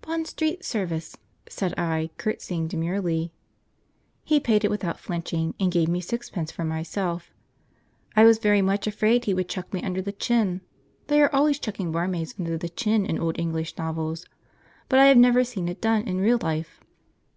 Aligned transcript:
"Bond 0.00 0.28
Street 0.28 0.64
service," 0.64 1.16
said 1.48 1.76
I, 1.76 2.10
curtsying 2.16 2.68
demurely. 2.68 3.32
He 4.22 4.38
paid 4.38 4.64
it 4.64 4.70
without 4.70 5.00
flinching, 5.00 5.54
and 5.58 5.72
gave 5.72 5.88
me 5.88 6.00
sixpence 6.00 6.52
for 6.52 6.62
myself. 6.64 7.32
I 8.14 8.22
was 8.24 8.38
very 8.38 8.62
much 8.62 8.86
afraid 8.86 9.24
he 9.24 9.34
would 9.34 9.48
chuck 9.48 9.72
me 9.74 9.82
under 9.82 10.00
the 10.00 10.12
chin; 10.12 10.60
they 11.08 11.20
are 11.20 11.34
always 11.34 11.58
chucking 11.58 11.90
barmaids 11.90 12.36
under 12.38 12.56
the 12.56 12.68
chin 12.68 13.04
in 13.04 13.18
old 13.18 13.40
English 13.40 13.76
novels, 13.76 14.24
but 14.88 15.00
I 15.00 15.06
have 15.06 15.18
never 15.18 15.42
seen 15.42 15.68
it 15.68 15.80
done 15.80 16.02
in 16.06 16.20
real 16.20 16.38
life. 16.40 16.80